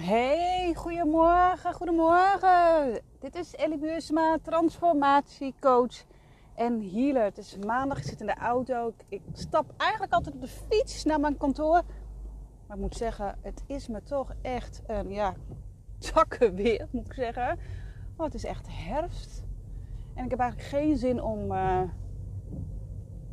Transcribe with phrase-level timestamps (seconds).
[0.00, 3.00] Hey, goedemorgen, goedemorgen.
[3.18, 6.04] Dit is Ellie Buursma, transformatiecoach
[6.54, 7.22] en healer.
[7.22, 8.92] Het is maandag, ik zit in de auto.
[9.08, 11.82] Ik stap eigenlijk altijd op de fiets naar mijn kantoor.
[12.66, 15.34] Maar ik moet zeggen, het is me toch echt een ja,
[15.98, 17.58] zakken weer, moet ik zeggen.
[18.16, 19.42] Oh, het is echt herfst.
[20.14, 21.80] En ik heb eigenlijk geen zin om uh,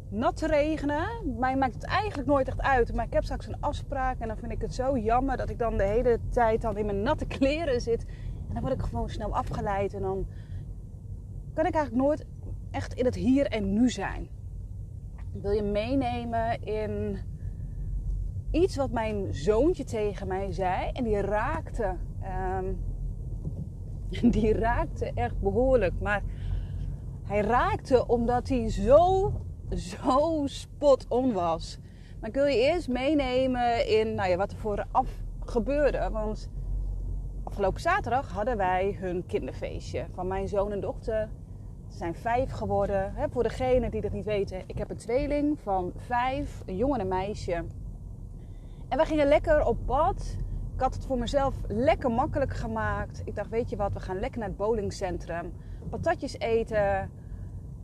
[0.10, 1.08] nat te regenen.
[1.38, 2.94] Mij maakt het eigenlijk nooit echt uit.
[2.94, 5.60] Maar ik heb straks een afspraak en dan vind ik het zo jammer dat ik
[5.60, 8.06] dan de hele tijd dan in mijn natte kleren zit.
[8.48, 10.28] En dan word ik gewoon snel afgeleid en dan
[11.54, 12.26] kan ik eigenlijk nooit
[12.72, 14.30] echt in het hier en nu zijn.
[15.34, 17.18] Ik wil je meenemen in
[18.52, 20.90] iets wat mijn zoontje tegen mij zei.
[20.94, 21.96] En die raakte.
[22.60, 22.80] Um,
[24.32, 25.94] die raakte echt behoorlijk.
[26.02, 26.24] Maar
[27.24, 29.32] hij raakte omdat hij zo,
[29.74, 31.80] zo spot on was.
[32.20, 35.10] Maar ik wil je eerst meenemen in nou ja, wat er vooraf
[35.46, 36.10] gebeurde.
[36.12, 36.50] Want
[37.44, 41.30] afgelopen zaterdag hadden wij hun kinderfeestje van mijn zoon en dochter.
[41.88, 43.14] Ze zijn vijf geworden.
[43.32, 47.02] voor degenen die dat niet weten, ik heb een tweeling van vijf, een jongen en
[47.02, 47.64] een meisje.
[48.88, 50.38] En we gingen lekker op pad.
[50.74, 53.22] Ik had het voor mezelf lekker makkelijk gemaakt.
[53.26, 55.54] Ik dacht, weet je wat, we gaan lekker naar het bowlingcentrum.
[55.90, 57.00] Patatjes eten.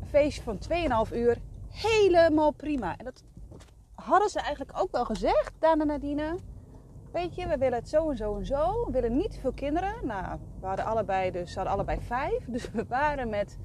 [0.01, 0.59] Een feestje van
[1.07, 1.37] 2,5 uur.
[1.71, 2.97] Helemaal prima.
[2.97, 3.23] En dat
[3.93, 6.35] hadden ze eigenlijk ook wel gezegd, Daan en Nadine.
[7.11, 8.85] Weet je, we willen het zo en zo en zo.
[8.85, 9.93] We willen niet veel kinderen.
[10.03, 12.45] Nou, we hadden allebei, dus, hadden allebei vijf.
[12.45, 13.57] Dus we waren met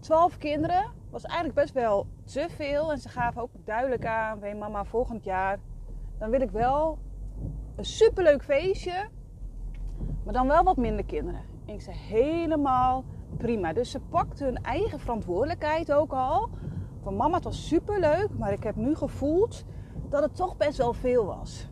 [0.00, 0.92] 12 kinderen.
[1.10, 2.92] Was eigenlijk best wel te veel.
[2.92, 5.58] En ze gaven ook duidelijk aan: weet mama, volgend jaar
[6.22, 6.98] dan wil ik wel
[7.76, 9.08] een superleuk feestje,
[10.24, 11.40] maar dan wel wat minder kinderen.
[11.66, 13.04] En ik zei helemaal
[13.36, 13.72] prima.
[13.72, 16.50] Dus ze pakte hun eigen verantwoordelijkheid ook al.
[17.02, 19.64] Van mama, het was superleuk, maar ik heb nu gevoeld
[20.08, 21.68] dat het toch best wel veel was.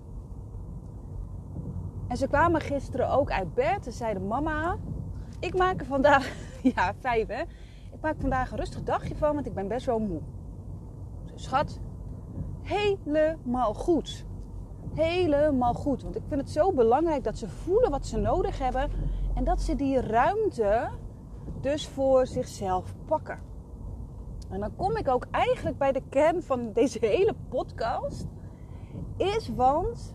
[2.08, 4.76] En ze kwamen gisteren ook uit bed en zeiden: Mama,
[5.40, 6.32] ik maak er vandaag,
[6.74, 7.40] ja, vijf hè,
[7.92, 10.20] ik maak vandaag een rustig dagje van, want ik ben best wel moe.
[11.34, 11.80] Schat,
[12.62, 14.28] helemaal goed
[14.94, 16.02] helemaal goed.
[16.02, 18.90] Want ik vind het zo belangrijk dat ze voelen wat ze nodig hebben.
[19.34, 20.88] En dat ze die ruimte
[21.60, 23.49] dus voor zichzelf pakken.
[24.50, 28.26] En dan kom ik ook eigenlijk bij de kern van deze hele podcast.
[29.16, 30.14] Is want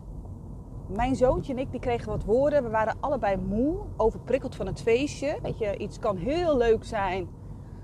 [0.88, 2.64] mijn zoontje en ik die kregen wat woorden.
[2.64, 5.38] We waren allebei moe, overprikkeld van het feestje.
[5.42, 7.28] Weet je, iets kan heel leuk zijn,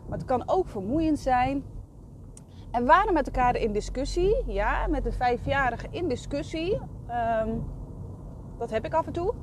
[0.07, 1.63] maar het kan ook vermoeiend zijn.
[2.71, 6.79] En we waren met elkaar in discussie, ja, met de vijfjarige in discussie.
[7.43, 7.63] Um,
[8.57, 9.33] dat heb ik af en toe,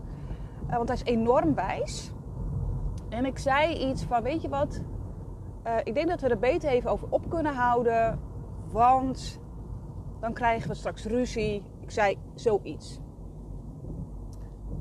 [0.71, 2.13] uh, want hij is enorm wijs.
[3.09, 4.83] En ik zei iets van, weet je wat,
[5.69, 8.21] uh, ik denk dat we er beter even over op kunnen houden,
[8.71, 9.41] want
[10.21, 11.63] dan krijgen we straks ruzie.
[11.81, 13.01] Ik zei zoiets.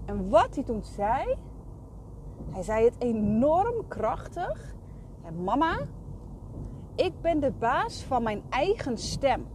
[0.05, 1.35] En wat hij toen zei,
[2.51, 4.75] hij zei het enorm krachtig.
[5.43, 5.77] Mama,
[6.95, 9.47] ik ben de baas van mijn eigen stem.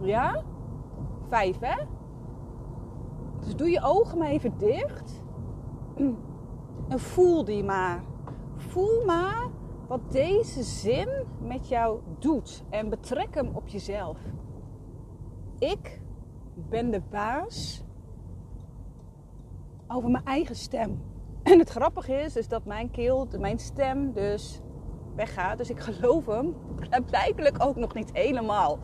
[0.00, 0.42] Ja?
[1.28, 1.84] Vijf, hè?
[3.40, 5.22] Dus doe je ogen maar even dicht.
[6.88, 8.02] En voel die maar.
[8.76, 9.48] Voel maar
[9.88, 11.08] wat deze zin
[11.40, 12.64] met jou doet.
[12.70, 14.18] En betrek hem op jezelf.
[15.58, 16.00] Ik
[16.54, 17.84] ben de baas
[19.88, 21.02] over mijn eigen stem.
[21.42, 24.60] En het grappige is, is dat mijn keel, mijn stem dus
[25.14, 25.58] weggaat.
[25.58, 26.54] Dus ik geloof hem
[27.06, 28.78] blijkbaar ook nog niet helemaal.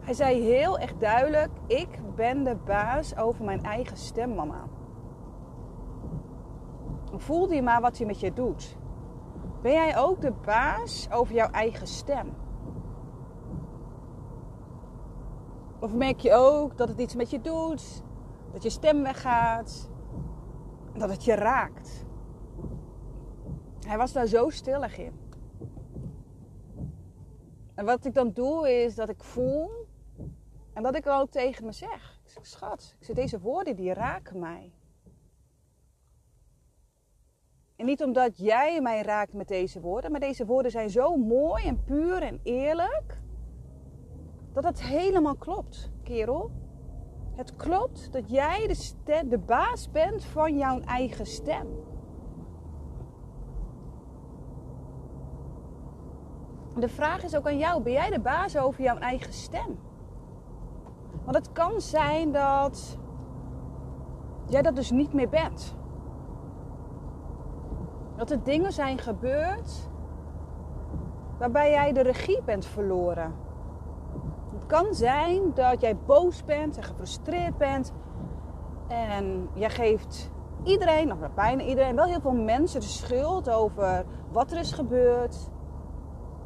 [0.00, 4.73] Hij zei heel erg duidelijk: Ik ben de baas over mijn eigen stem, mama.
[7.24, 8.76] Voel je maar wat hij met je doet.
[9.62, 12.34] Ben jij ook de baas over jouw eigen stem?
[15.80, 18.02] Of merk je ook dat het iets met je doet?
[18.52, 19.90] Dat je stem weggaat?
[20.94, 22.04] Dat het je raakt?
[23.86, 25.20] Hij was daar zo stillig in.
[27.74, 29.70] En wat ik dan doe is dat ik voel
[30.72, 32.20] en dat ik ook tegen me zeg.
[32.40, 34.73] Schat, ik deze woorden die raken mij.
[37.76, 41.64] En niet omdat jij mij raakt met deze woorden, maar deze woorden zijn zo mooi
[41.64, 43.20] en puur en eerlijk.
[44.52, 46.50] Dat het helemaal klopt, kerel.
[47.34, 48.66] Het klopt dat jij
[49.04, 51.66] de, de baas bent van jouw eigen stem.
[56.76, 59.78] De vraag is ook aan jou: ben jij de baas over jouw eigen stem?
[61.24, 62.98] Want het kan zijn dat
[64.48, 65.76] jij dat dus niet meer bent.
[68.16, 69.88] Dat er dingen zijn gebeurd
[71.38, 73.34] waarbij jij de regie bent verloren.
[74.54, 77.92] Het kan zijn dat jij boos bent en gefrustreerd bent.
[78.88, 80.30] En jij geeft
[80.62, 85.50] iedereen, of bijna iedereen, wel heel veel mensen de schuld over wat er is gebeurd.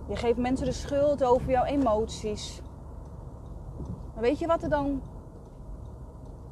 [0.08, 2.62] Je geeft mensen de schuld over jouw emoties.
[4.14, 5.02] Maar weet je wat er dan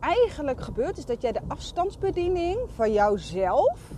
[0.01, 0.99] eigenlijk gebeurt?
[0.99, 3.91] Is dat jij de afstandsbediening van jouzelf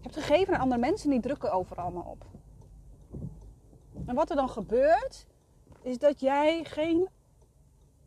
[0.00, 2.24] hebt gegeven aan andere mensen die drukken overal maar op.
[4.06, 5.26] En wat er dan gebeurt,
[5.82, 7.08] is dat jij geen,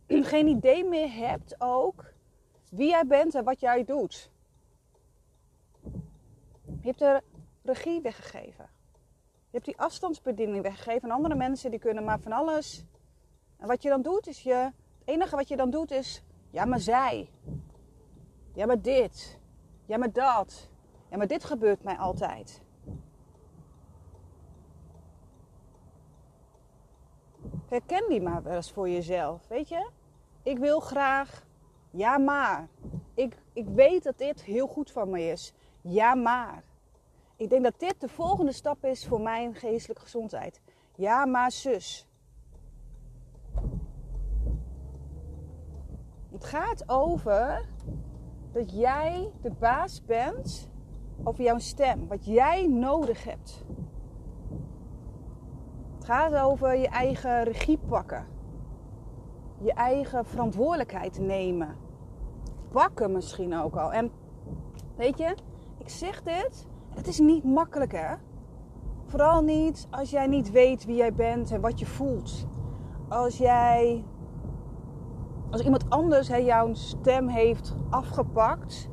[0.33, 2.13] geen idee meer hebt ook
[2.69, 4.31] wie jij bent en wat jij doet.
[6.81, 7.21] Je hebt de
[7.63, 8.69] regie weggegeven.
[9.49, 12.85] Je hebt die afstandsbediening weggegeven aan andere mensen die kunnen maar van alles.
[13.57, 14.73] En wat je dan doet is je, het
[15.05, 17.29] enige wat je dan doet is, ja maar zij.
[18.53, 19.39] Ja maar dit.
[19.85, 20.69] Ja maar dat.
[21.09, 22.61] Ja maar dit gebeurt mij altijd.
[27.67, 29.89] Herken die maar wel eens voor jezelf, weet je?
[30.43, 31.45] Ik wil graag,
[31.91, 32.67] ja maar.
[33.13, 35.53] Ik, ik weet dat dit heel goed voor me is.
[35.81, 36.63] Ja maar.
[37.35, 40.61] Ik denk dat dit de volgende stap is voor mijn geestelijke gezondheid.
[40.95, 42.07] Ja maar zus.
[46.31, 47.65] Het gaat over
[48.51, 50.69] dat jij de baas bent
[51.23, 52.07] over jouw stem.
[52.07, 53.65] Wat jij nodig hebt
[56.07, 58.25] gaat over je eigen regie pakken.
[59.59, 61.75] Je eigen verantwoordelijkheid nemen.
[62.71, 63.93] Pakken misschien ook al.
[63.93, 64.11] En
[64.95, 65.35] weet je,
[65.77, 68.15] ik zeg dit, het is niet makkelijk hè.
[69.05, 72.47] Vooral niet als jij niet weet wie jij bent en wat je voelt.
[73.09, 74.03] Als jij,
[75.51, 78.89] als iemand anders hè, jouw stem heeft afgepakt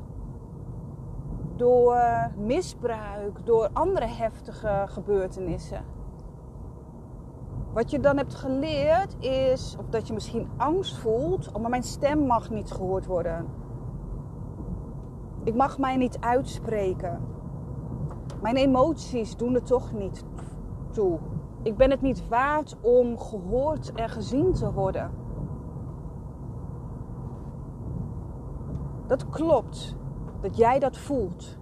[1.56, 1.96] door
[2.36, 5.94] misbruik, door andere heftige gebeurtenissen
[7.74, 11.82] wat je dan hebt geleerd is, of dat je misschien angst voelt, oh, maar mijn
[11.82, 13.46] stem mag niet gehoord worden.
[15.44, 17.20] Ik mag mij niet uitspreken.
[18.42, 20.24] Mijn emoties doen er toch niet
[20.90, 21.18] toe.
[21.62, 25.10] Ik ben het niet waard om gehoord en gezien te worden.
[29.06, 29.96] Dat klopt,
[30.44, 31.58] dat jij dat voelt.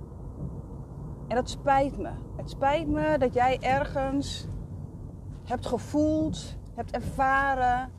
[1.29, 2.11] En dat spijt me.
[2.37, 4.49] Het spijt me dat jij ergens
[5.45, 7.93] hebt gevoeld, hebt ervaren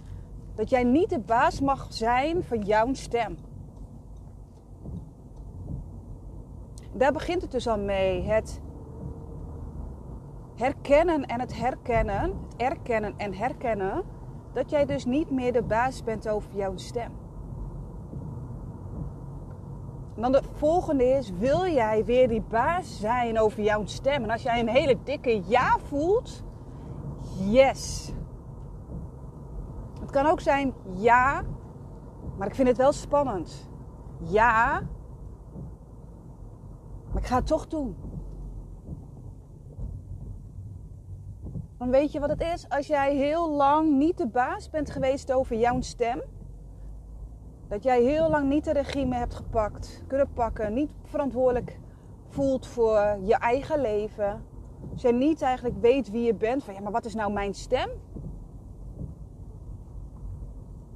[0.55, 3.37] dat jij niet de baas mag zijn van jouw stem.
[6.93, 8.21] Daar begint het dus al mee.
[8.21, 8.61] Het
[10.55, 14.03] herkennen en het herkennen, het erkennen en herkennen,
[14.53, 17.22] dat jij dus niet meer de baas bent over jouw stem.
[20.15, 24.23] En dan de volgende is, wil jij weer die baas zijn over jouw stem?
[24.23, 26.43] En als jij een hele dikke ja voelt,
[27.37, 28.13] yes.
[29.99, 31.43] Het kan ook zijn ja,
[32.37, 33.69] maar ik vind het wel spannend.
[34.19, 34.81] Ja,
[37.11, 37.95] maar ik ga het toch doen.
[41.77, 42.69] Dan weet je wat het is?
[42.69, 46.21] Als jij heel lang niet de baas bent geweest over jouw stem.
[47.73, 51.79] Dat jij heel lang niet de regie meer hebt gepakt, kunnen pakken, niet verantwoordelijk
[52.27, 54.45] voelt voor je eigen leven
[54.91, 57.53] als jij niet eigenlijk weet wie je bent, van ja, maar wat is nou mijn
[57.53, 57.89] stem?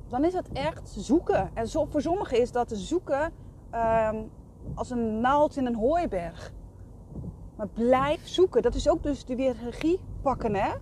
[0.08, 1.50] Dan is dat echt zoeken.
[1.54, 3.34] En voor sommigen is dat zoeken
[3.70, 4.24] ehm,
[4.74, 6.54] als een naald in een hooiberg.
[7.56, 8.62] Maar blijf zoeken.
[8.62, 10.74] Dat is ook dus de weer regie pakken, hè?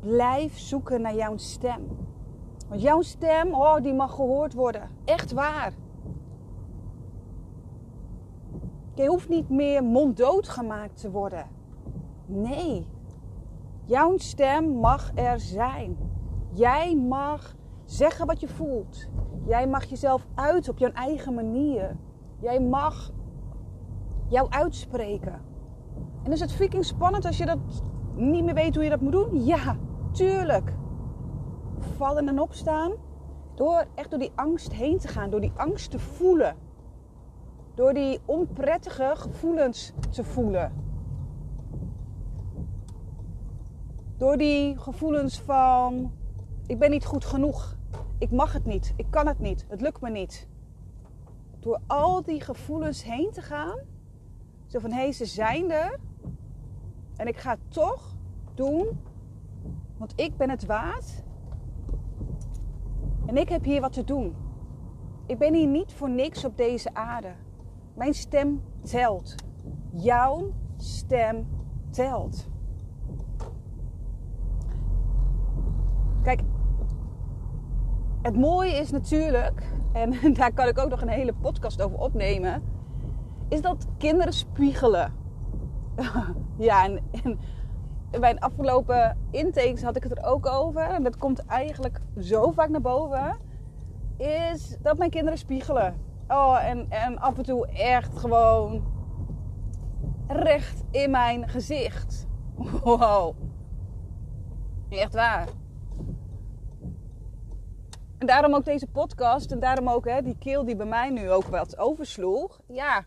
[0.00, 1.88] Blijf zoeken naar jouw stem.
[2.68, 4.90] Want jouw stem, oh, die mag gehoord worden.
[5.04, 5.72] Echt waar.
[8.94, 11.46] Je hoeft niet meer monddood gemaakt te worden.
[12.26, 12.86] Nee.
[13.84, 15.96] Jouw stem mag er zijn.
[16.52, 17.54] Jij mag
[17.84, 19.08] zeggen wat je voelt.
[19.46, 21.96] Jij mag jezelf uit op jouw eigen manier.
[22.40, 23.12] Jij mag
[24.28, 25.40] jou uitspreken.
[26.22, 27.58] En is het freaking spannend als je dat
[28.14, 29.44] niet meer weet hoe je dat moet doen?
[29.44, 29.76] Ja,
[30.12, 30.74] tuurlijk.
[31.96, 32.92] Vallen en opstaan.
[33.54, 35.30] Door echt door die angst heen te gaan.
[35.30, 36.56] Door die angst te voelen.
[37.74, 40.72] Door die onprettige gevoelens te voelen.
[44.16, 46.12] Door die gevoelens van
[46.66, 47.76] ik ben niet goed genoeg.
[48.18, 48.92] Ik mag het niet.
[48.96, 49.66] Ik kan het niet.
[49.68, 50.48] Het lukt me niet.
[51.60, 53.78] Door al die gevoelens heen te gaan.
[54.66, 56.00] Zo van hé, hey, ze zijn er.
[57.16, 58.14] En ik ga het toch
[58.54, 59.00] doen.
[59.96, 61.24] Want ik ben het waard.
[63.26, 64.34] En ik heb hier wat te doen.
[65.26, 67.32] Ik ben hier niet voor niks op deze aarde.
[67.94, 69.34] Mijn stem telt.
[69.92, 71.48] Jouw stem
[71.90, 72.48] telt.
[76.22, 76.40] Kijk,
[78.22, 82.62] het mooie is natuurlijk, en daar kan ik ook nog een hele podcast over opnemen,
[83.48, 85.12] is dat kinderen spiegelen.
[86.58, 87.38] ja, en, en
[88.20, 90.82] bij een afgelopen intakes had ik het er ook over.
[90.82, 93.38] En dat komt eigenlijk zo vaak naar boven.
[94.16, 96.00] Is dat mijn kinderen spiegelen.
[96.28, 98.84] Oh, en, en af en toe echt gewoon
[100.26, 102.26] recht in mijn gezicht.
[102.82, 103.36] Wow.
[104.88, 105.48] Echt waar.
[108.18, 109.52] En daarom ook deze podcast.
[109.52, 112.60] En daarom ook hè, die keel die bij mij nu ook wat oversloeg.
[112.66, 113.04] Ja.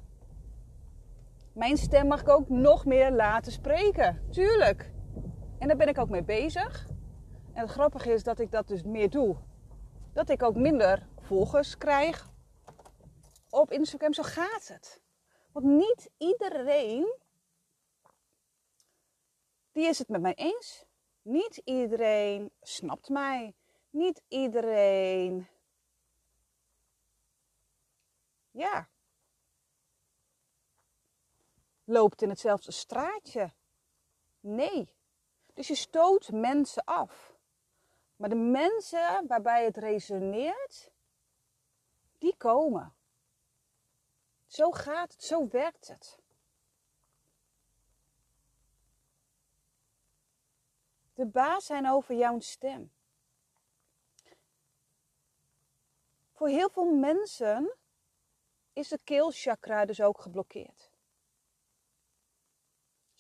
[1.54, 4.22] Mijn stem mag ik ook nog meer laten spreken.
[4.30, 4.92] Tuurlijk.
[5.60, 6.88] En daar ben ik ook mee bezig.
[7.54, 9.36] En het grappige is dat ik dat dus meer doe.
[10.14, 12.30] Dat ik ook minder volgers krijg
[13.50, 14.14] op Instagram.
[14.14, 15.02] Zo gaat het.
[15.52, 17.14] Want niet iedereen
[19.72, 20.86] die is het met mij eens.
[21.22, 23.56] Niet iedereen snapt mij.
[23.90, 25.48] Niet iedereen.
[28.52, 28.90] Ja.
[31.84, 33.54] Loopt in hetzelfde straatje.
[34.40, 34.98] Nee.
[35.60, 37.36] Dus je stoot mensen af.
[38.16, 40.92] Maar de mensen waarbij het resoneert,
[42.18, 42.96] die komen.
[44.48, 46.20] Zo gaat het, zo werkt het.
[51.14, 52.92] De baas zijn over jouw stem.
[56.32, 57.76] Voor heel veel mensen
[58.74, 60.79] is de keelchakra dus ook geblokkeerd.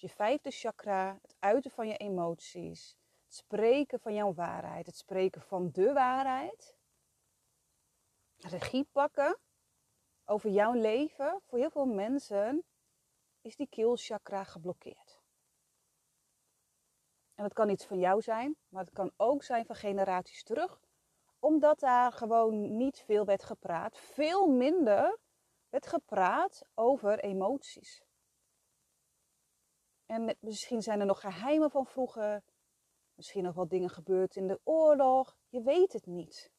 [0.01, 5.41] Je vijfde chakra, het uiten van je emoties, het spreken van jouw waarheid, het spreken
[5.41, 6.75] van de waarheid,
[8.37, 9.37] regie pakken
[10.25, 11.41] over jouw leven.
[11.45, 12.63] Voor heel veel mensen
[13.41, 15.21] is die keelchakra geblokkeerd.
[17.35, 20.79] En dat kan iets van jou zijn, maar het kan ook zijn van generaties terug
[21.39, 23.97] omdat daar gewoon niet veel werd gepraat.
[23.97, 25.17] Veel minder
[25.69, 28.03] werd gepraat over emoties.
[30.09, 32.43] En misschien zijn er nog geheimen van vroeger.
[33.15, 35.37] Misschien nog wat dingen gebeurd in de oorlog.
[35.49, 36.51] Je weet het niet.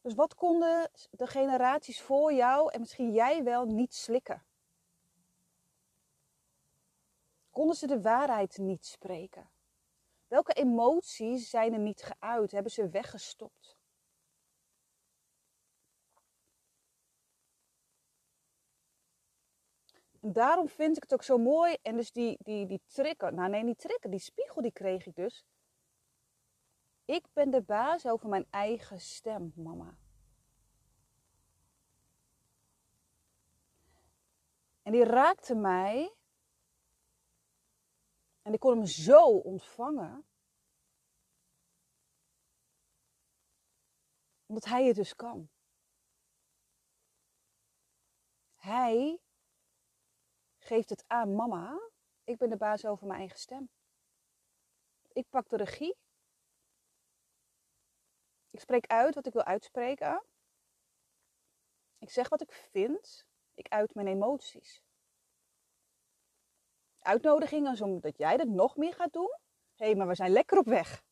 [0.00, 4.44] Dus wat konden de generaties voor jou en misschien jij wel niet slikken?
[7.50, 9.50] Konden ze de waarheid niet spreken?
[10.26, 12.50] Welke emoties zijn er niet geuit?
[12.50, 13.73] Hebben ze weggestopt?
[20.32, 21.76] Daarom vind ik het ook zo mooi.
[21.82, 25.14] En dus die, die, die trigger, nou nee, niet trigger, die spiegel die kreeg ik
[25.14, 25.44] dus.
[27.04, 29.96] Ik ben de baas over mijn eigen stem, mama.
[34.82, 36.14] En die raakte mij
[38.42, 40.24] en ik kon hem zo ontvangen.
[44.46, 45.48] Omdat hij het dus kan.
[48.54, 49.23] Hij
[50.66, 51.90] geeft het aan mama.
[52.24, 53.68] Ik ben de baas over mijn eigen stem.
[55.12, 55.96] Ik pak de regie.
[58.50, 60.24] Ik spreek uit wat ik wil uitspreken.
[61.98, 63.26] Ik zeg wat ik vind.
[63.54, 64.82] Ik uit mijn emoties
[67.04, 69.38] uitnodigingen zodat jij dat nog meer gaat doen.
[69.74, 71.02] Hé, hey, maar we zijn lekker op weg.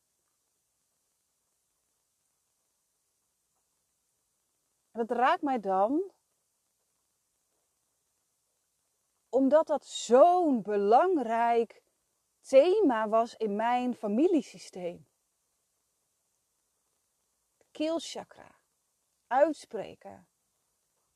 [4.90, 6.12] En dat raakt mij dan
[9.34, 11.82] omdat dat zo'n belangrijk
[12.40, 15.06] thema was in mijn familiesysteem.
[17.70, 18.60] Keelchakra.
[19.26, 20.28] Uitspreken.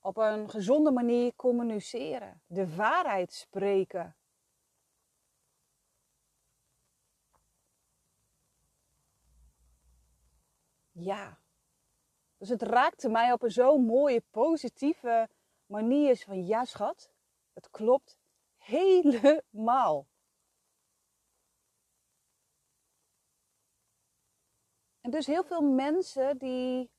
[0.00, 2.42] Op een gezonde manier communiceren.
[2.46, 4.16] De waarheid spreken.
[10.96, 11.40] ja.
[12.37, 15.28] Dus het raakte mij op een zo mooie, positieve
[15.66, 17.11] manier van ja schat,
[17.56, 18.18] het klopt
[18.56, 20.06] helemaal.
[25.00, 26.90] En dus heel veel mensen die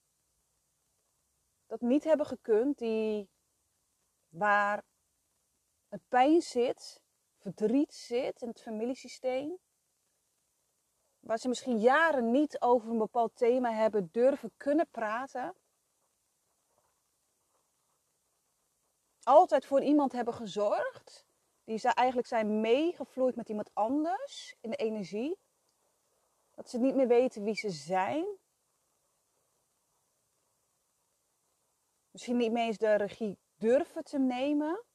[1.65, 3.29] dat niet hebben gekund, die
[4.29, 4.83] waar
[5.87, 7.01] het pijn zit,
[7.37, 9.57] verdriet zit in het familiesysteem,
[11.19, 15.55] waar ze misschien jaren niet over een bepaald thema hebben durven kunnen praten.
[19.27, 21.25] altijd voor iemand hebben gezorgd.
[21.63, 25.39] Die ze eigenlijk zijn meegevloeid met iemand anders in de energie.
[26.55, 28.37] Dat ze niet meer weten wie ze zijn.
[32.11, 34.85] Misschien niet meer eens de regie durven te nemen.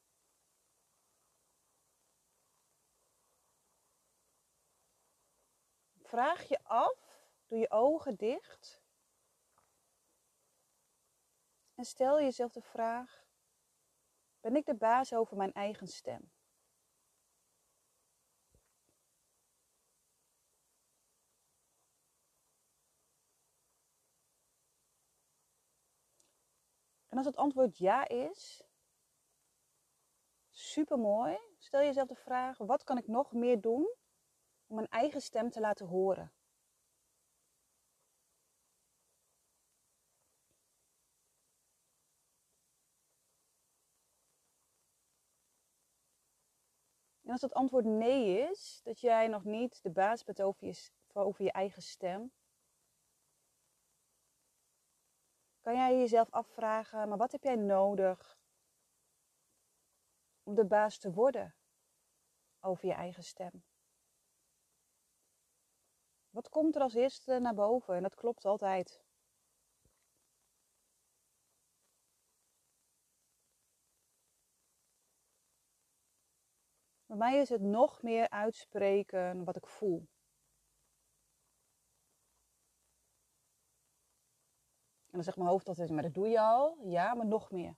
[6.03, 8.83] Vraag je af, doe je ogen dicht.
[11.75, 13.23] En stel jezelf de vraag:
[14.43, 16.31] ben ik de baas over mijn eigen stem?
[27.09, 28.65] En als het antwoord ja is,
[30.51, 31.39] super mooi.
[31.59, 33.95] Stel jezelf de vraag: wat kan ik nog meer doen
[34.67, 36.33] om mijn eigen stem te laten horen?
[47.33, 51.45] Als het antwoord nee is, dat jij nog niet de baas bent over je, over
[51.45, 52.33] je eigen stem,
[55.61, 58.39] kan jij jezelf afvragen, maar wat heb jij nodig
[60.43, 61.55] om de baas te worden
[62.61, 63.65] over je eigen stem?
[66.31, 67.95] Wat komt er als eerste naar boven?
[67.95, 69.03] En dat klopt altijd.
[77.13, 80.09] Bij mij is het nog meer uitspreken wat ik voel.
[85.05, 86.79] En dan zegt mijn hoofd altijd, maar dat doe je al.
[86.85, 87.77] Ja, maar nog meer.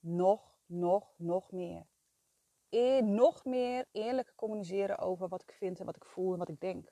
[0.00, 1.86] Nog, nog, nog meer.
[3.02, 6.60] Nog meer eerlijk communiceren over wat ik vind en wat ik voel en wat ik
[6.60, 6.90] denk.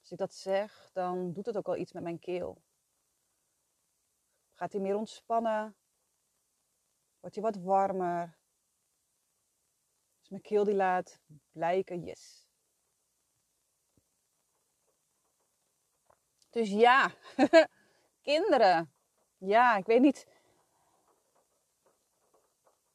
[0.00, 2.62] Als ik dat zeg, dan doet het ook al iets met mijn keel.
[4.62, 5.76] Gaat hij meer ontspannen?
[7.20, 8.36] Wordt hij wat warmer?
[10.18, 11.20] Dus mijn keel die laat
[11.52, 12.46] blijken, yes,
[16.50, 17.10] Dus ja,
[18.22, 18.92] kinderen.
[19.38, 20.26] Ja, ik weet niet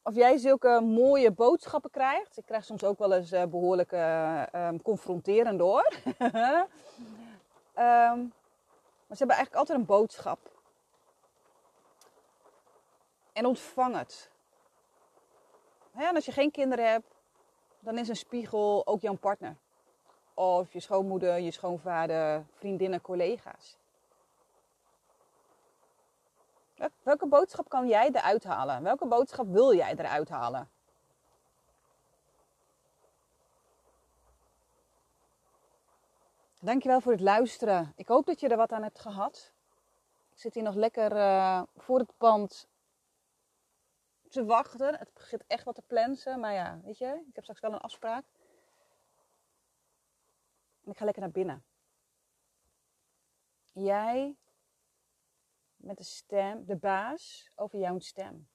[0.02, 2.36] of jij zulke mooie boodschappen krijgt.
[2.36, 5.92] Ik krijg soms ook wel eens uh, behoorlijk uh, confronterend hoor.
[6.18, 6.32] um,
[9.06, 10.57] maar ze hebben eigenlijk altijd een boodschap.
[13.38, 14.30] En ontvang het.
[15.92, 17.14] en als je geen kinderen hebt,
[17.80, 19.56] dan is een spiegel ook jouw partner.
[20.34, 23.78] Of je schoonmoeder, je schoonvader, vriendinnen, collega's.
[27.02, 28.82] Welke boodschap kan jij eruit halen?
[28.82, 30.70] Welke boodschap wil jij eruit halen?
[36.60, 37.92] Dankjewel voor het luisteren.
[37.96, 39.52] Ik hoop dat je er wat aan hebt gehad.
[40.32, 42.68] Ik zit hier nog lekker uh, voor het pand
[44.28, 44.98] te wachten.
[44.98, 46.40] Het begint echt wat te plensen.
[46.40, 48.24] Maar ja, weet je, ik heb straks wel een afspraak.
[50.84, 51.64] En ik ga lekker naar binnen.
[53.72, 54.36] Jij
[55.76, 58.48] met de stem, de baas over jouw stem.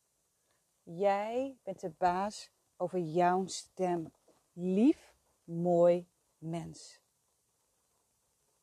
[0.84, 4.14] Jij bent de baas over jouw stem.
[4.54, 6.08] Lief, mooi
[6.38, 7.03] mens.